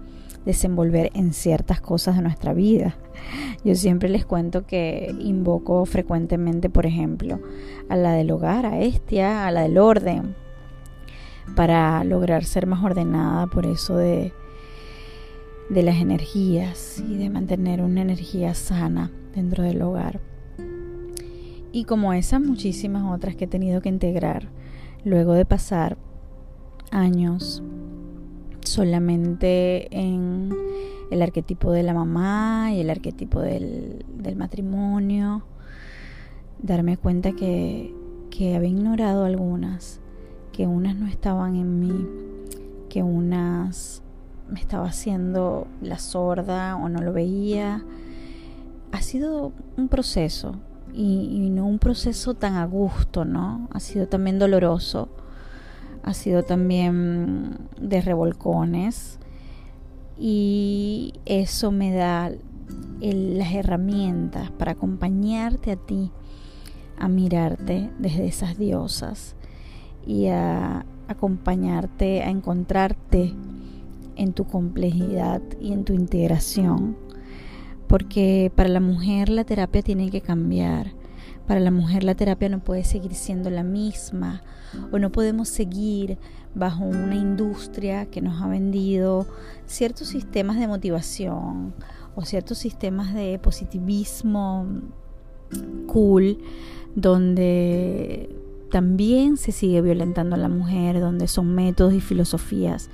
desenvolver 0.45 1.11
en 1.15 1.33
ciertas 1.33 1.81
cosas 1.81 2.17
de 2.17 2.23
nuestra 2.23 2.53
vida. 2.53 2.97
Yo 3.65 3.75
siempre 3.75 4.09
les 4.09 4.25
cuento 4.25 4.67
que 4.67 5.15
invoco 5.21 5.85
frecuentemente, 5.87 6.69
por 6.69 6.87
ejemplo, 6.87 7.41
a 7.89 7.97
la 7.97 8.13
del 8.13 8.31
hogar, 8.31 8.67
a 8.67 8.81
Estia, 8.81 9.47
a 9.47 9.51
la 9.51 9.63
del 9.63 9.79
orden, 9.79 10.35
para 11.55 12.05
lograr 12.05 12.45
ser 12.45 12.67
más 12.67 12.83
ordenada, 12.83 13.47
por 13.47 13.67
eso 13.67 13.97
de 13.97 14.33
de 15.73 15.83
las 15.83 15.97
energías 15.97 17.03
y 17.09 17.17
de 17.17 17.31
mantener 17.31 17.81
una 17.81 18.03
energía 18.03 18.53
sana 18.55 19.11
dentro 19.35 19.63
del 19.63 19.81
hogar. 19.81 20.21
Y 21.73 21.85
como 21.85 22.13
esas 22.13 22.43
muchísimas 22.43 23.11
otras 23.11 23.37
que 23.37 23.45
he 23.45 23.49
tenido 23.49 23.81
que 23.81 23.89
integrar 23.89 24.49
luego 25.05 25.33
de 25.33 25.47
pasar 25.47 25.97
años 26.91 27.63
solamente 28.61 29.89
en 29.99 30.51
el 31.11 31.23
arquetipo 31.23 31.73
de 31.73 31.83
la 31.83 31.95
mamá 31.95 32.71
y 32.75 32.81
el 32.81 32.91
arquetipo 32.91 33.41
del, 33.41 34.05
del 34.15 34.37
matrimonio, 34.37 35.43
darme 36.61 36.99
cuenta 36.99 37.33
que, 37.33 37.95
que 38.31 38.55
había 38.55 38.69
ignorado 38.69 39.25
algunas, 39.25 40.02
que 40.53 40.67
unas 40.67 40.97
no 40.97 41.07
estaban 41.07 41.57
en 41.57 41.81
mí, 41.81 42.07
que 42.89 43.03
unas 43.03 44.03
me 44.49 44.61
estaba 44.61 44.87
haciendo 44.87 45.67
la 45.81 45.99
sorda 45.99 46.77
o 46.77 46.89
no 46.89 47.01
lo 47.01 47.13
veía. 47.13 47.83
Ha 48.93 49.01
sido 49.01 49.53
un 49.77 49.89
proceso 49.89 50.57
y, 50.93 51.49
no 51.51 51.67
un 51.67 51.79
proceso 51.79 52.35
tan 52.35 52.57
a 52.57 52.67
gusto, 52.67 53.25
¿no? 53.25 53.69
Ha 53.73 53.81
sido 53.81 54.09
también 54.09 54.39
doloroso, 54.39 55.09
ha 56.03 56.13
sido 56.13 56.43
también 56.43 57.57
de 57.81 58.03
revolcones 58.03 59.19
y 60.19 61.15
eso 61.25 61.73
me 61.73 61.95
da 61.95 62.31
las 63.01 63.55
herramientas 63.55 64.51
para 64.51 64.73
acompañarte 64.73 65.73
a 65.73 65.77
ti 65.77 66.13
a 66.99 67.09
mirarte 67.09 67.91
desde 67.99 68.27
esas 68.27 68.59
diosas 68.59 69.35
y 70.07 70.27
a 70.27 70.85
acompañarte 71.09 72.23
a 72.23 72.31
encontrarte 72.31 73.35
en 74.17 74.33
tu 74.33 74.45
complejidad 74.45 75.43
y 75.61 75.73
en 75.73 75.85
tu 75.85 75.93
integración. 75.93 76.97
Porque 77.87 78.51
para 78.55 78.69
la 78.69 78.81
mujer 78.81 79.29
la 79.29 79.45
terapia 79.45 79.83
tiene 79.83 80.11
que 80.11 80.21
cambiar. 80.21 80.93
Para 81.47 81.61
la 81.61 81.71
mujer 81.71 82.05
la 82.05 82.15
terapia 82.15 82.49
no 82.49 82.61
puede 82.61 82.85
seguir 82.85 83.15
siendo 83.15 83.51
la 83.51 83.63
misma 83.65 84.43
o 84.91 84.99
no 84.99 85.11
podemos 85.11 85.49
seguir 85.49 86.19
bajo 86.55 86.85
una 86.85 87.17
industria 87.17 88.07
que 88.07 88.21
nos 88.23 88.41
ha 88.41 88.49
vendido 88.49 89.27
ciertos 89.67 90.09
sistemas 90.09 90.59
de 90.59 90.69
motivación 90.69 91.75
o 92.15 92.25
ciertos 92.25 92.59
sistemas 92.59 93.13
de 93.13 93.39
positivismo 93.39 94.67
cool 95.87 96.39
donde 96.95 98.42
también 98.73 99.37
se 99.37 99.53
sigue 99.53 99.83
violentando 99.83 100.35
a 100.35 100.39
la 100.39 100.49
mujer, 100.49 100.99
donde 100.99 101.29
son 101.29 101.55
métodos 101.55 101.93
y 101.93 102.01
filosofías 102.01 102.91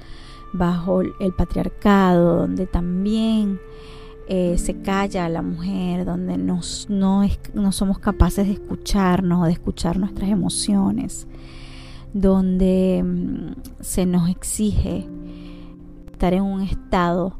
bajo 0.52 1.00
el 1.00 1.32
patriarcado, 1.36 2.36
donde 2.36 2.66
también 2.66 3.60
eh, 4.26 4.58
se 4.58 4.82
calla 4.82 5.24
a 5.24 5.28
la 5.28 5.40
mujer, 5.40 6.04
donde 6.04 6.36
nos, 6.36 6.90
no, 6.90 7.22
no 7.54 7.72
somos 7.72 7.98
capaces 7.98 8.46
de 8.46 8.54
escucharnos 8.54 9.46
de 9.46 9.52
escuchar 9.52 9.98
nuestras 9.98 10.28
emociones, 10.28 11.26
donde 12.12 13.02
mm, 13.04 13.52
se 13.80 14.04
nos 14.04 14.28
exige 14.28 15.06
estar 16.10 16.34
en 16.34 16.42
un 16.42 16.60
estado 16.62 17.38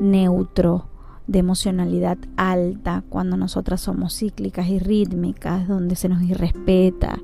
neutro 0.00 0.86
de 1.28 1.38
emocionalidad 1.38 2.18
alta 2.36 3.04
cuando 3.08 3.36
nosotras 3.36 3.82
somos 3.82 4.16
cíclicas 4.16 4.66
y 4.68 4.78
rítmicas, 4.78 5.68
donde 5.68 5.94
se 5.94 6.08
nos 6.08 6.22
irrespeta, 6.22 7.18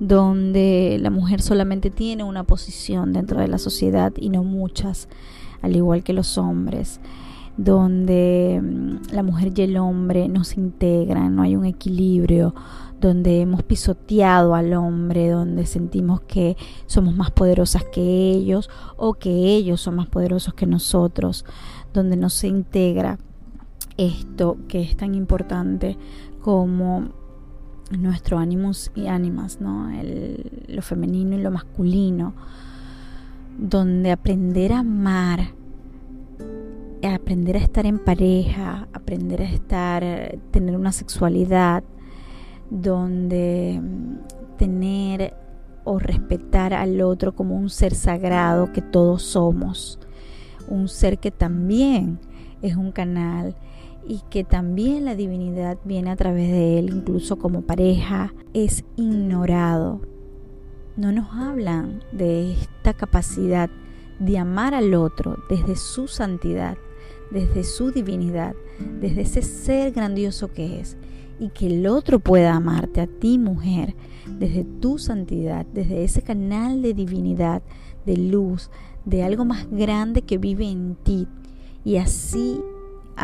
donde 0.00 0.98
la 1.00 1.10
mujer 1.10 1.40
solamente 1.40 1.90
tiene 1.90 2.24
una 2.24 2.44
posición 2.44 3.12
dentro 3.12 3.40
de 3.40 3.48
la 3.48 3.58
sociedad 3.58 4.12
y 4.16 4.28
no 4.28 4.42
muchas, 4.42 5.08
al 5.62 5.76
igual 5.76 6.02
que 6.02 6.12
los 6.12 6.36
hombres, 6.36 7.00
donde 7.56 8.60
mm, 8.62 9.14
la 9.14 9.22
mujer 9.22 9.52
y 9.56 9.62
el 9.62 9.76
hombre 9.76 10.28
no 10.28 10.42
se 10.42 10.60
integran, 10.60 11.36
no 11.36 11.42
hay 11.42 11.54
un 11.54 11.64
equilibrio, 11.64 12.54
donde 13.00 13.40
hemos 13.40 13.62
pisoteado 13.62 14.56
al 14.56 14.74
hombre, 14.74 15.30
donde 15.30 15.64
sentimos 15.66 16.22
que 16.22 16.56
somos 16.86 17.14
más 17.14 17.30
poderosas 17.30 17.84
que 17.84 18.32
ellos 18.32 18.68
o 18.96 19.14
que 19.14 19.30
ellos 19.30 19.80
son 19.80 19.94
más 19.94 20.08
poderosos 20.08 20.54
que 20.54 20.66
nosotros, 20.66 21.44
donde 21.92 22.16
no 22.16 22.28
se 22.28 22.48
integra 22.48 23.18
esto 23.98 24.56
que 24.68 24.80
es 24.80 24.96
tan 24.96 25.14
importante 25.14 25.98
como 26.40 27.10
nuestro 27.90 28.38
ánimos 28.38 28.90
y 28.94 29.06
ánimas, 29.06 29.60
¿no? 29.60 29.90
lo 30.68 30.82
femenino 30.82 31.36
y 31.36 31.42
lo 31.42 31.50
masculino, 31.50 32.34
donde 33.58 34.12
aprender 34.12 34.72
a 34.72 34.80
amar, 34.80 35.52
aprender 37.02 37.56
a 37.56 37.60
estar 37.60 37.86
en 37.86 37.98
pareja, 37.98 38.88
aprender 38.92 39.42
a 39.42 39.50
estar, 39.50 40.04
tener 40.50 40.76
una 40.76 40.92
sexualidad, 40.92 41.82
donde 42.70 43.80
mm, 43.82 44.56
tener 44.56 45.34
o 45.84 45.98
respetar 45.98 46.74
al 46.74 47.00
otro 47.00 47.34
como 47.34 47.56
un 47.56 47.70
ser 47.70 47.94
sagrado 47.94 48.72
que 48.72 48.82
todos 48.82 49.22
somos, 49.22 49.98
un 50.68 50.88
ser 50.88 51.18
que 51.18 51.30
también 51.30 52.18
es 52.60 52.76
un 52.76 52.92
canal 52.92 53.56
y 54.06 54.22
que 54.30 54.44
también 54.44 55.04
la 55.04 55.14
divinidad 55.14 55.78
viene 55.84 56.10
a 56.10 56.16
través 56.16 56.50
de 56.50 56.78
él, 56.78 56.90
incluso 56.90 57.36
como 57.36 57.62
pareja, 57.62 58.34
es 58.54 58.84
ignorado. 58.96 60.00
No 60.96 61.12
nos 61.12 61.32
hablan 61.32 62.02
de 62.12 62.52
esta 62.52 62.94
capacidad 62.94 63.70
de 64.18 64.38
amar 64.38 64.74
al 64.74 64.94
otro 64.94 65.36
desde 65.48 65.76
su 65.76 66.08
santidad, 66.08 66.76
desde 67.30 67.64
su 67.64 67.90
divinidad, 67.90 68.54
desde 69.00 69.22
ese 69.22 69.42
ser 69.42 69.92
grandioso 69.92 70.52
que 70.52 70.80
es, 70.80 70.96
y 71.38 71.50
que 71.50 71.66
el 71.66 71.86
otro 71.86 72.18
pueda 72.18 72.54
amarte 72.54 73.00
a 73.00 73.06
ti, 73.06 73.38
mujer, 73.38 73.94
desde 74.38 74.64
tu 74.64 74.98
santidad, 74.98 75.66
desde 75.66 76.04
ese 76.04 76.22
canal 76.22 76.82
de 76.82 76.94
divinidad, 76.94 77.62
de 78.06 78.16
luz, 78.16 78.70
de 79.04 79.22
algo 79.22 79.44
más 79.44 79.70
grande 79.70 80.22
que 80.22 80.38
vive 80.38 80.68
en 80.68 80.96
ti, 80.96 81.28
y 81.84 81.96
así 81.96 82.60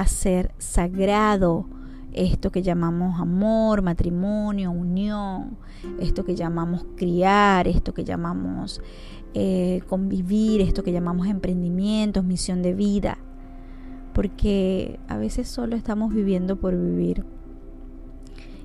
hacer 0.00 0.52
sagrado. 0.58 1.66
Esto 2.12 2.52
que 2.52 2.62
llamamos 2.62 3.20
amor, 3.20 3.82
matrimonio, 3.82 4.70
unión, 4.70 5.56
esto 5.98 6.24
que 6.24 6.36
llamamos 6.36 6.86
criar, 6.96 7.66
esto 7.66 7.92
que 7.92 8.04
llamamos 8.04 8.80
eh, 9.34 9.82
convivir, 9.88 10.60
esto 10.60 10.84
que 10.84 10.92
llamamos 10.92 11.26
emprendimientos, 11.26 12.24
misión 12.24 12.62
de 12.62 12.72
vida, 12.72 13.18
porque 14.12 15.00
a 15.08 15.16
veces 15.16 15.48
solo 15.48 15.74
estamos 15.74 16.14
viviendo 16.14 16.54
por 16.54 16.76
vivir. 16.76 17.24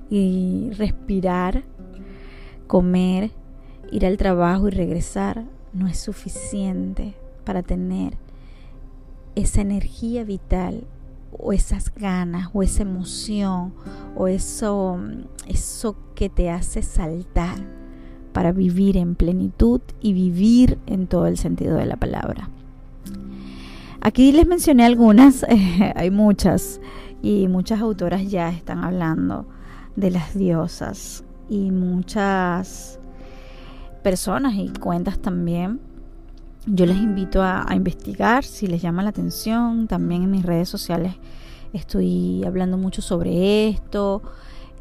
Y 0.08 0.70
respirar, 0.76 1.64
comer, 2.68 3.32
ir 3.90 4.06
al 4.06 4.16
trabajo 4.16 4.68
y 4.68 4.70
regresar 4.70 5.44
no 5.72 5.88
es 5.88 5.98
suficiente 5.98 7.14
para 7.44 7.62
tener 7.62 8.16
esa 9.34 9.60
energía 9.60 10.24
vital 10.24 10.84
o 11.32 11.52
esas 11.52 11.94
ganas 11.94 12.50
o 12.52 12.62
esa 12.62 12.82
emoción 12.82 13.72
o 14.16 14.28
eso, 14.28 14.98
eso 15.46 15.96
que 16.14 16.28
te 16.28 16.50
hace 16.50 16.82
saltar 16.82 17.58
para 18.32 18.52
vivir 18.52 18.96
en 18.96 19.14
plenitud 19.14 19.80
y 20.00 20.12
vivir 20.12 20.78
en 20.86 21.06
todo 21.06 21.26
el 21.26 21.36
sentido 21.36 21.76
de 21.76 21.86
la 21.86 21.96
palabra. 21.96 22.48
Aquí 24.00 24.32
les 24.32 24.46
mencioné 24.46 24.84
algunas, 24.84 25.44
hay 25.94 26.10
muchas 26.10 26.80
y 27.22 27.48
muchas 27.48 27.80
autoras 27.80 28.30
ya 28.30 28.48
están 28.48 28.84
hablando 28.84 29.46
de 29.96 30.10
las 30.10 30.34
diosas 30.34 31.24
y 31.48 31.70
muchas 31.70 32.98
personas 34.02 34.54
y 34.54 34.68
cuentas 34.68 35.18
también. 35.18 35.80
Yo 36.66 36.84
les 36.84 36.98
invito 36.98 37.42
a, 37.42 37.66
investigar 37.74 38.44
si 38.44 38.66
les 38.66 38.82
llama 38.82 39.02
la 39.02 39.10
atención. 39.10 39.88
También 39.88 40.24
en 40.24 40.30
mis 40.30 40.44
redes 40.44 40.68
sociales 40.68 41.14
estoy 41.72 42.44
hablando 42.44 42.76
mucho 42.76 43.00
sobre 43.00 43.68
esto 43.68 44.22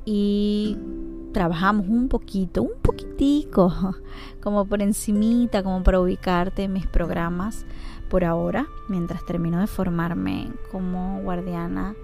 y 0.04 0.78
trabajamos 1.34 1.88
un 1.88 2.10
poquito, 2.10 2.64
un 2.64 2.82
poquitico, 2.82 3.96
como 4.42 4.66
por 4.66 4.82
encimita, 4.82 5.64
como 5.64 5.82
para 5.84 6.02
ubicarte 6.02 6.64
en 6.64 6.74
mis 6.74 6.86
programas 6.86 7.66
por 8.10 8.26
ahora, 8.26 8.68
mientras 8.90 9.26
termino 9.26 9.60
de 9.60 9.68
formarme 9.68 10.52
como 10.72 11.22
guardiana 11.22 11.96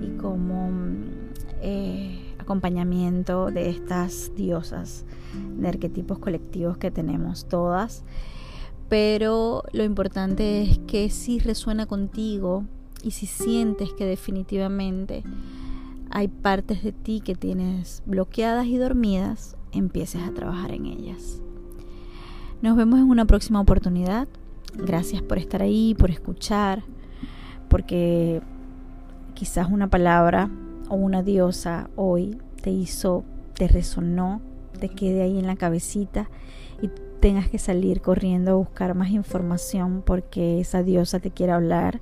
y 0.00 0.16
como 0.16 0.70
eh, 1.60 2.32
acompañamiento 2.38 3.50
de 3.50 3.68
estas 3.68 4.34
diosas 4.36 5.04
de 5.58 5.68
arquetipos 5.68 6.18
colectivos 6.18 6.78
que 6.78 6.90
tenemos 6.90 7.46
todas. 7.46 8.04
Pero 8.92 9.64
lo 9.72 9.84
importante 9.84 10.60
es 10.60 10.78
que 10.80 11.08
si 11.08 11.38
resuena 11.38 11.86
contigo 11.86 12.66
y 13.02 13.12
si 13.12 13.24
sientes 13.24 13.90
que 13.94 14.04
definitivamente 14.04 15.22
hay 16.10 16.28
partes 16.28 16.84
de 16.84 16.92
ti 16.92 17.22
que 17.24 17.34
tienes 17.34 18.02
bloqueadas 18.04 18.66
y 18.66 18.76
dormidas, 18.76 19.56
empieces 19.72 20.20
a 20.20 20.34
trabajar 20.34 20.72
en 20.72 20.84
ellas. 20.84 21.40
Nos 22.60 22.76
vemos 22.76 22.98
en 22.98 23.08
una 23.08 23.24
próxima 23.24 23.62
oportunidad. 23.62 24.28
Gracias 24.74 25.22
por 25.22 25.38
estar 25.38 25.62
ahí, 25.62 25.94
por 25.98 26.10
escuchar, 26.10 26.82
porque 27.70 28.42
quizás 29.32 29.70
una 29.70 29.88
palabra 29.88 30.50
o 30.90 30.96
una 30.96 31.22
diosa 31.22 31.88
hoy 31.96 32.36
te 32.60 32.70
hizo, 32.70 33.24
te 33.54 33.68
resonó, 33.68 34.42
te 34.78 34.90
quede 34.90 35.22
ahí 35.22 35.38
en 35.38 35.46
la 35.46 35.56
cabecita 35.56 36.28
y 36.82 36.90
tengas 37.22 37.48
que 37.48 37.58
salir 37.58 38.00
corriendo 38.00 38.50
a 38.50 38.54
buscar 38.56 38.96
más 38.96 39.10
información 39.10 40.02
porque 40.04 40.58
esa 40.60 40.82
diosa 40.82 41.20
te 41.20 41.30
quiere 41.30 41.52
hablar. 41.52 42.00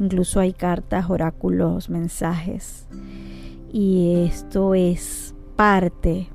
Incluso 0.00 0.40
hay 0.40 0.54
cartas, 0.54 1.10
oráculos, 1.10 1.90
mensajes. 1.90 2.86
Y 3.70 4.24
esto 4.26 4.74
es 4.74 5.34
parte 5.56 6.28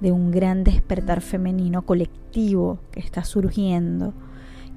de 0.00 0.12
un 0.12 0.30
gran 0.30 0.62
despertar 0.62 1.20
femenino 1.20 1.82
colectivo 1.82 2.78
que 2.92 3.00
está 3.00 3.24
surgiendo, 3.24 4.14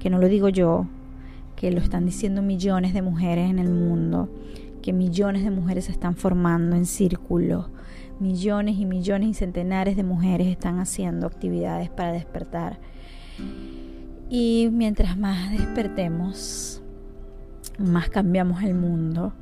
que 0.00 0.10
no 0.10 0.18
lo 0.18 0.28
digo 0.28 0.48
yo, 0.48 0.86
que 1.54 1.70
lo 1.70 1.78
están 1.78 2.04
diciendo 2.04 2.42
millones 2.42 2.94
de 2.94 3.02
mujeres 3.02 3.48
en 3.48 3.60
el 3.60 3.70
mundo 3.70 4.28
que 4.82 4.92
millones 4.92 5.44
de 5.44 5.50
mujeres 5.50 5.86
se 5.86 5.92
están 5.92 6.14
formando 6.14 6.76
en 6.76 6.86
círculos, 6.86 7.66
millones 8.20 8.76
y 8.78 8.86
millones 8.86 9.30
y 9.30 9.34
centenares 9.34 9.96
de 9.96 10.02
mujeres 10.02 10.48
están 10.48 10.78
haciendo 10.80 11.26
actividades 11.26 11.90
para 11.90 12.12
despertar. 12.12 12.78
Y 14.28 14.68
mientras 14.72 15.16
más 15.16 15.50
despertemos, 15.52 16.82
más 17.78 18.08
cambiamos 18.10 18.62
el 18.62 18.74
mundo, 18.74 19.32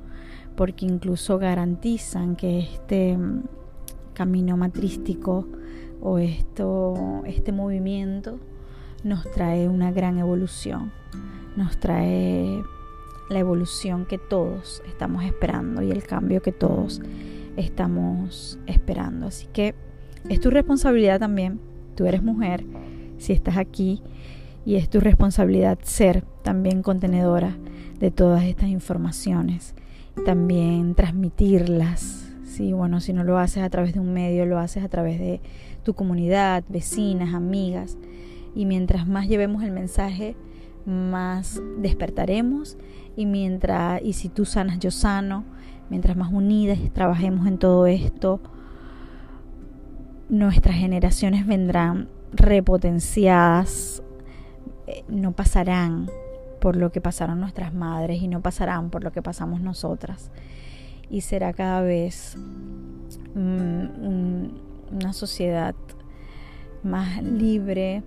porque 0.56 0.86
incluso 0.86 1.38
garantizan 1.38 2.36
que 2.36 2.60
este 2.60 3.18
camino 4.14 4.56
matrístico 4.56 5.46
o 6.00 6.18
esto, 6.18 7.22
este 7.26 7.52
movimiento 7.52 8.38
nos 9.02 9.30
trae 9.32 9.68
una 9.68 9.90
gran 9.92 10.18
evolución, 10.18 10.92
nos 11.56 11.78
trae 11.78 12.62
la 13.28 13.38
evolución 13.38 14.06
que 14.06 14.18
todos 14.18 14.82
estamos 14.86 15.24
esperando 15.24 15.82
y 15.82 15.90
el 15.90 16.04
cambio 16.04 16.42
que 16.42 16.52
todos 16.52 17.00
estamos 17.56 18.58
esperando. 18.66 19.26
Así 19.26 19.46
que 19.52 19.74
es 20.28 20.40
tu 20.40 20.50
responsabilidad 20.50 21.20
también, 21.20 21.60
tú 21.94 22.06
eres 22.06 22.22
mujer, 22.22 22.64
si 23.18 23.32
estás 23.32 23.56
aquí, 23.56 24.02
y 24.64 24.74
es 24.74 24.90
tu 24.90 25.00
responsabilidad 25.00 25.78
ser 25.82 26.22
también 26.42 26.82
contenedora 26.82 27.56
de 28.00 28.10
todas 28.10 28.44
estas 28.44 28.68
informaciones, 28.68 29.74
también 30.24 30.94
transmitirlas. 30.94 32.24
Sí, 32.44 32.72
bueno, 32.72 33.00
si 33.00 33.12
no 33.12 33.22
lo 33.22 33.38
haces 33.38 33.62
a 33.62 33.70
través 33.70 33.94
de 33.94 34.00
un 34.00 34.12
medio, 34.12 34.46
lo 34.46 34.58
haces 34.58 34.82
a 34.82 34.88
través 34.88 35.18
de 35.18 35.40
tu 35.84 35.94
comunidad, 35.94 36.64
vecinas, 36.68 37.34
amigas. 37.34 37.96
Y 38.54 38.64
mientras 38.64 39.06
más 39.06 39.28
llevemos 39.28 39.62
el 39.62 39.70
mensaje, 39.70 40.34
más 40.86 41.60
despertaremos 41.78 42.78
y 43.16 43.26
mientras 43.26 44.00
y 44.02 44.14
si 44.14 44.28
tú 44.28 44.44
sanas 44.44 44.78
yo 44.78 44.90
sano, 44.90 45.44
mientras 45.90 46.16
más 46.16 46.32
unidas 46.32 46.78
trabajemos 46.92 47.46
en 47.46 47.58
todo 47.58 47.86
esto, 47.86 48.40
nuestras 50.28 50.76
generaciones 50.76 51.46
vendrán 51.46 52.08
repotenciadas, 52.32 54.02
eh, 54.86 55.04
no 55.08 55.32
pasarán 55.32 56.10
por 56.60 56.76
lo 56.76 56.90
que 56.90 57.00
pasaron 57.00 57.40
nuestras 57.40 57.72
madres 57.72 58.22
y 58.22 58.28
no 58.28 58.40
pasarán 58.40 58.90
por 58.90 59.04
lo 59.04 59.12
que 59.12 59.22
pasamos 59.22 59.60
nosotras. 59.60 60.30
Y 61.08 61.20
será 61.20 61.52
cada 61.52 61.82
vez 61.82 62.36
mm, 63.34 64.46
una 64.92 65.12
sociedad 65.12 65.74
más 66.82 67.22
libre, 67.22 68.02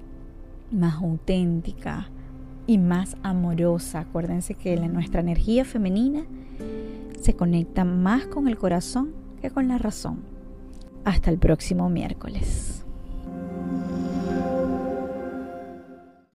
más 0.71 0.95
auténtica, 0.95 2.09
y 2.69 2.77
más 2.77 3.17
amorosa. 3.23 4.01
Acuérdense 4.01 4.53
que 4.53 4.75
nuestra 4.75 5.21
energía 5.21 5.65
femenina 5.65 6.21
se 7.21 7.35
conecta 7.35 7.85
más 7.85 8.27
con 8.27 8.47
el 8.47 8.57
corazón 8.57 9.13
que 9.41 9.49
con 9.49 9.67
la 9.67 9.77
razón. 9.77 10.19
Hasta 11.05 11.31
el 11.31 11.39
próximo 11.39 11.89
miércoles. 11.89 12.83